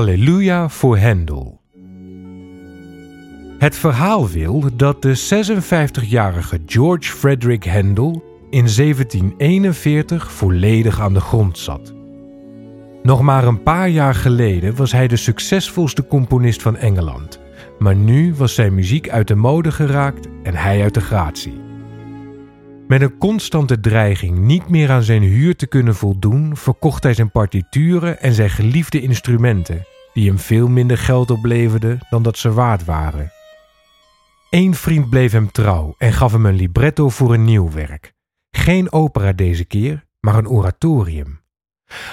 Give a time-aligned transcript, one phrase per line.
[0.00, 1.60] Halleluja voor Hendel.
[3.58, 11.58] Het verhaal wil dat de 56-jarige George Frederick Handel in 1741 volledig aan de grond
[11.58, 11.94] zat.
[13.02, 17.40] Nog maar een paar jaar geleden was hij de succesvolste componist van Engeland,
[17.78, 21.60] maar nu was zijn muziek uit de mode geraakt en hij uit de gratie.
[22.90, 27.30] Met een constante dreiging niet meer aan zijn huur te kunnen voldoen, verkocht hij zijn
[27.30, 29.84] partituren en zijn geliefde instrumenten,
[30.20, 33.32] die hem veel minder geld opleverden dan dat ze waard waren.
[34.50, 38.14] Eén vriend bleef hem trouw en gaf hem een libretto voor een nieuw werk.
[38.50, 41.40] Geen opera deze keer, maar een oratorium.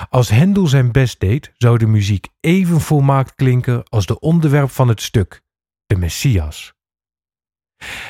[0.10, 4.88] Als Hendel zijn best deed, zou de muziek even volmaakt klinken als de onderwerp van
[4.88, 5.42] het stuk,
[5.86, 6.77] de Messias.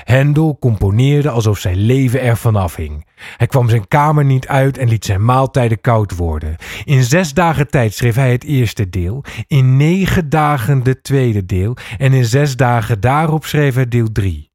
[0.04, 3.06] Hendel componeerde alsof zijn leven ervan afhing.
[3.38, 6.56] Hij kwam zijn kamer niet uit en liet zijn maaltijden koud worden.
[6.84, 11.76] In zes dagen tijd schreef hij het eerste deel, in negen dagen de tweede deel
[11.98, 14.52] en in zes dagen daarop schreef hij deel drie.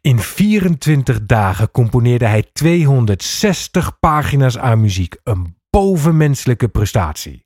[0.00, 7.45] In 24 dagen componeerde hij 260 pagina's aan muziek, een bovenmenselijke prestatie.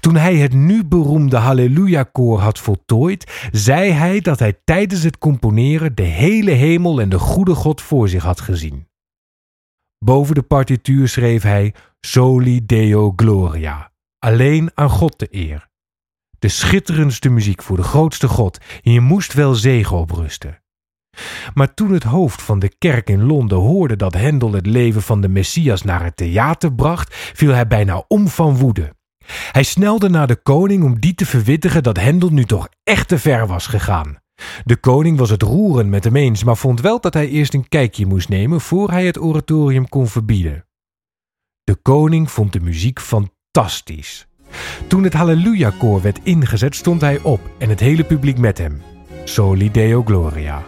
[0.00, 5.94] Toen hij het nu beroemde Halleluja-koor had voltooid, zei hij dat hij tijdens het componeren
[5.94, 8.88] de hele hemel en de goede God voor zich had gezien.
[10.04, 15.68] Boven de partituur schreef hij Soli Deo Gloria, alleen aan God de eer.
[16.38, 20.62] De schitterendste muziek voor de grootste God, hier moest wel zegen op rusten.
[21.54, 25.20] Maar toen het hoofd van de kerk in Londen hoorde dat Hendel het leven van
[25.20, 28.96] de Messias naar het theater bracht, viel hij bijna om van woede.
[29.52, 33.18] Hij snelde naar de koning om die te verwittigen dat Hendel nu toch echt te
[33.18, 34.16] ver was gegaan.
[34.64, 37.68] De koning was het roeren met hem eens, maar vond wel dat hij eerst een
[37.68, 40.66] kijkje moest nemen voor hij het oratorium kon verbieden.
[41.64, 44.26] De koning vond de muziek fantastisch.
[44.86, 48.82] Toen het Halleluja-koor werd ingezet, stond hij op en het hele publiek met hem.
[49.24, 50.62] Soli Deo Gloria.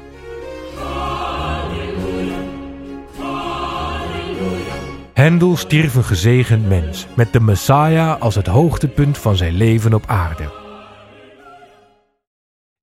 [5.20, 10.06] Hendel stierf een gezegend mens, met de Messiah als het hoogtepunt van zijn leven op
[10.06, 10.52] aarde.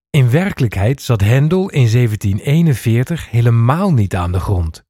[0.10, 4.84] In werkelijkheid zat Hendel in 1741 helemaal niet aan de grond.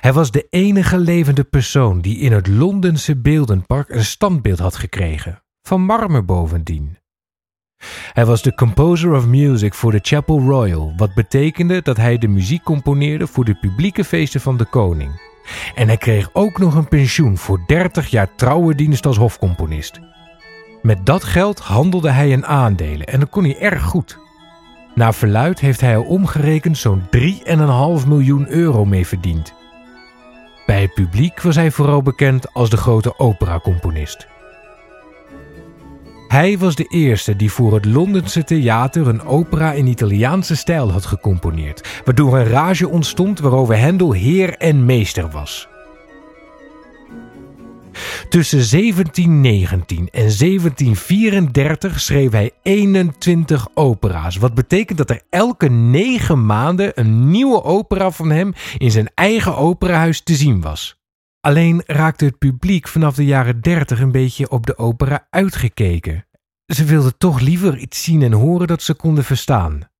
[0.00, 5.42] Hij was de enige levende persoon die in het Londense beeldenpark een standbeeld had gekregen,
[5.62, 6.98] van marmer bovendien.
[8.12, 12.28] Hij was de composer of music voor de Chapel Royal, wat betekende dat hij de
[12.28, 15.29] muziek componeerde voor de publieke feesten van de koning.
[15.74, 20.00] En hij kreeg ook nog een pensioen voor 30 jaar trouwe dienst als hofcomponist.
[20.82, 24.18] Met dat geld handelde hij in aandelen en dat kon hij erg goed.
[24.94, 27.02] Naar verluid heeft hij er omgerekend zo'n
[28.02, 29.54] 3,5 miljoen euro mee verdiend.
[30.66, 34.26] Bij het publiek was hij vooral bekend als de grote operacomponist.
[36.30, 41.06] Hij was de eerste die voor het Londense theater een opera in Italiaanse stijl had
[41.06, 45.68] gecomponeerd, waardoor een rage ontstond waarover Handel heer en meester was.
[48.28, 56.92] Tussen 1719 en 1734 schreef hij 21 opera's, wat betekent dat er elke negen maanden
[56.94, 60.99] een nieuwe opera van hem in zijn eigen operahuis te zien was.
[61.40, 66.26] Alleen raakte het publiek vanaf de jaren 30 een beetje op de opera uitgekeken.
[66.66, 69.90] Ze wilden toch liever iets zien en horen dat ze konden verstaan.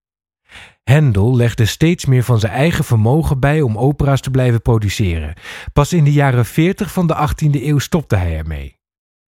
[0.82, 5.34] Hendel legde steeds meer van zijn eigen vermogen bij om opera's te blijven produceren.
[5.72, 8.78] Pas in de jaren 40 van de 18e eeuw stopte hij ermee.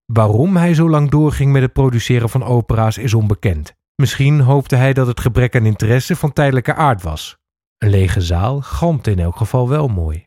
[0.05, 3.73] Waarom hij zo lang doorging met het produceren van opera's is onbekend.
[3.95, 7.37] Misschien hoopte hij dat het gebrek aan interesse van tijdelijke aard was.
[7.77, 10.25] Een lege zaal galmte in elk geval wel mooi.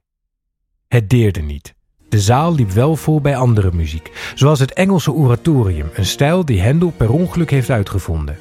[0.89, 1.76] Het deerde niet.
[2.09, 6.63] De zaal liep wel vol bij andere muziek, zoals het Engelse oratorium, een stijl die
[6.63, 8.37] Handel per ongeluk heeft uitgevonden.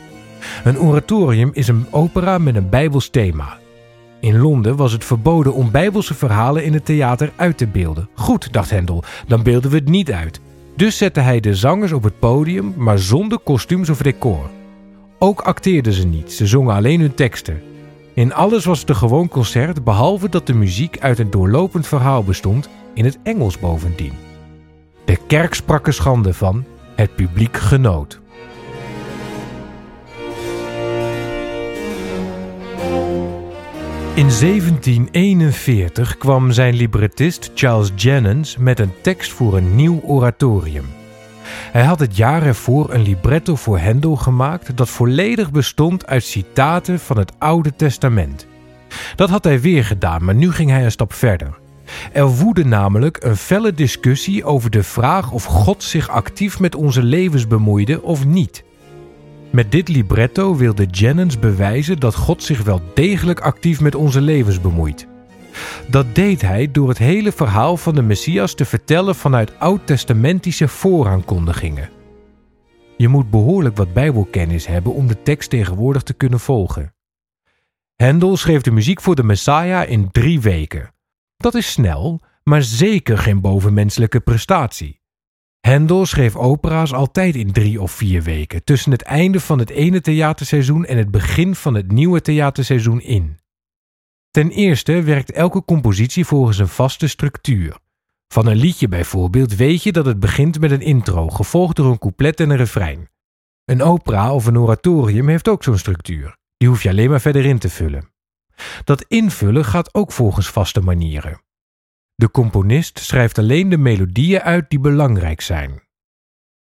[0.64, 3.58] Een oratorium is een opera met een bijbels thema.
[4.20, 8.10] In Londen was het verboden om bijbelse verhalen in het theater uit te beelden.
[8.14, 10.40] Goed, dacht Handel, dan beelden we het niet uit.
[10.76, 14.50] Dus zette hij de zangers op het podium, maar zonder kostuums of decor.
[15.20, 17.62] Ook acteerden ze niet, ze zongen alleen hun teksten.
[18.14, 22.24] In alles was het een gewoon concert, behalve dat de muziek uit een doorlopend verhaal
[22.24, 24.14] bestond in het Engels bovendien.
[25.06, 26.66] De kerk sprak er schande van,
[26.96, 28.24] het publiek genoot.
[34.16, 40.86] In 1741 kwam zijn librettist Charles Jennens met een tekst voor een nieuw oratorium.
[41.72, 47.00] Hij had het jaar ervoor een libretto voor Handel gemaakt dat volledig bestond uit citaten
[47.00, 48.48] van het Oude Testament.
[49.16, 51.64] Dat had hij weer gedaan, maar nu ging hij een stap verder.
[52.14, 57.04] Er woedde namelijk een felle discussie over de vraag of God zich actief met onze
[57.04, 58.64] levens bemoeide of niet.
[59.50, 64.62] Met dit libretto wilde Jennens bewijzen dat God zich wel degelijk actief met onze levens
[64.62, 65.08] bemoeit.
[65.90, 71.90] Dat deed hij door het hele verhaal van de Messias te vertellen vanuit oud-testamentische vooraankondigingen.
[72.98, 76.94] Je moet behoorlijk wat Bijbelkennis hebben om de tekst tegenwoordig te kunnen volgen.
[77.96, 80.95] Hendel schreef de muziek voor de Messiah in drie weken.
[81.38, 85.04] Dat is snel, maar zeker geen bovenmenselijke prestatie.
[85.60, 90.02] Hendel schreef opera's altijd in drie of vier weken, tussen het einde van het ene
[90.02, 93.40] theaterseizoen en het begin van het nieuwe theaterseizoen in.
[94.32, 97.78] Ten eerste werkt elke compositie volgens een vaste structuur.
[98.28, 102.00] Van een liedje bijvoorbeeld weet je dat het begint met een intro, gevolgd door een
[102.00, 103.10] couplet en een refrein.
[103.66, 106.38] Een opera of een oratorium heeft ook zo'n structuur.
[106.58, 108.10] Die hoef je alleen maar verder in te vullen.
[108.84, 111.42] Dat invullen gaat ook volgens vaste manieren.
[112.16, 115.84] De componist schrijft alleen de melodieën uit die belangrijk zijn.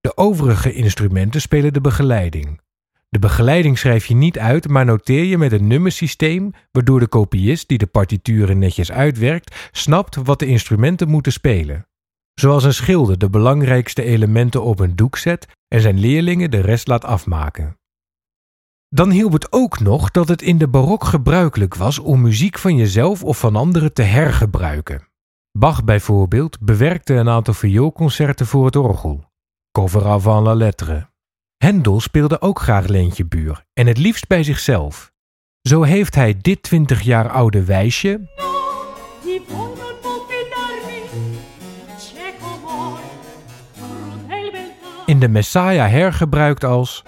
[0.01, 2.61] De overige instrumenten spelen de begeleiding.
[3.09, 7.69] De begeleiding schrijf je niet uit, maar noteer je met een nummersysteem, waardoor de kopiist
[7.69, 11.87] die de partituren netjes uitwerkt, snapt wat de instrumenten moeten spelen.
[12.35, 16.87] Zoals een schilder de belangrijkste elementen op een doek zet en zijn leerlingen de rest
[16.87, 17.77] laat afmaken.
[18.95, 22.77] Dan hielp het ook nog dat het in de barok gebruikelijk was om muziek van
[22.77, 25.09] jezelf of van anderen te hergebruiken.
[25.59, 29.25] Bach bijvoorbeeld bewerkte een aantal vioolconcerten voor het orgel.
[29.71, 31.09] Cover avant la lettre.
[31.57, 35.13] Hendel speelde ook graag Leentjebuur en het liefst bij zichzelf.
[35.69, 38.21] Zo heeft hij dit 20 jaar oude wijsje
[45.07, 47.03] in de Messiah hergebruikt als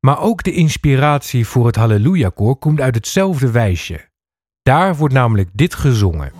[0.00, 4.08] Maar ook de inspiratie voor het Halleluja-koor komt uit hetzelfde wijsje.
[4.62, 6.32] Daar wordt namelijk dit gezongen.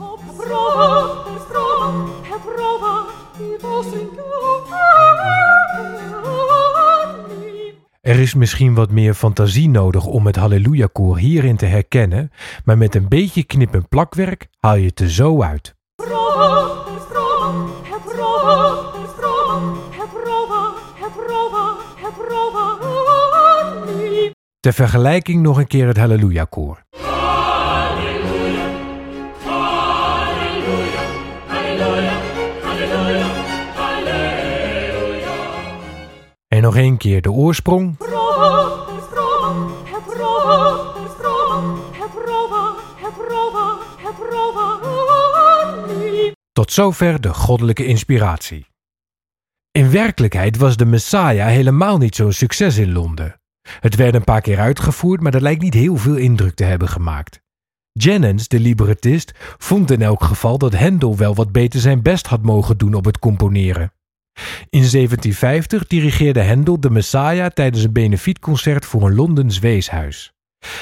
[8.01, 12.31] Er is misschien wat meer fantasie nodig om het Halleluja-koor hierin te herkennen,
[12.65, 15.75] maar met een beetje knip- en plakwerk haal je het er zo uit.
[24.61, 26.83] Ter vergelijking nog een keer het Halleluja-koor.
[36.49, 37.97] En nog een keer de oorsprong.
[46.53, 48.67] Tot zover de goddelijke inspiratie.
[49.71, 53.41] In werkelijkheid was de Messiah helemaal niet zo'n succes in Londen.
[53.63, 56.89] Het werd een paar keer uitgevoerd, maar dat lijkt niet heel veel indruk te hebben
[56.89, 57.41] gemaakt.
[57.93, 62.43] Jennens, de librettist, vond in elk geval dat Handel wel wat beter zijn best had
[62.43, 63.93] mogen doen op het componeren.
[64.71, 70.33] In 1750 dirigeerde Handel de Messiah tijdens een benefietconcert voor een Londens weeshuis.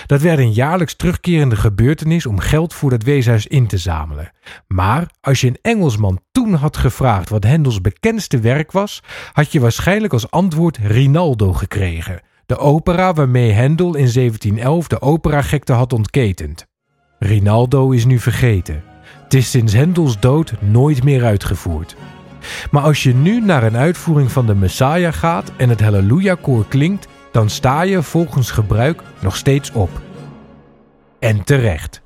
[0.07, 4.33] Dat werd een jaarlijks terugkerende gebeurtenis om geld voor dat weeshuis in te zamelen.
[4.67, 9.61] Maar als je een Engelsman toen had gevraagd wat Hendels bekendste werk was, had je
[9.61, 16.67] waarschijnlijk als antwoord Rinaldo gekregen, de opera waarmee Handel in 1711 de operagekte had ontketend.
[17.19, 18.83] Rinaldo is nu vergeten.
[19.23, 21.97] Het is sinds Hendels dood nooit meer uitgevoerd.
[22.71, 27.09] Maar als je nu naar een uitvoering van de Messiah gaat en het Halleluja-koor klinkt,
[27.33, 29.91] dan sta je volgens gebruik nog steeds op.
[31.19, 32.03] En terecht.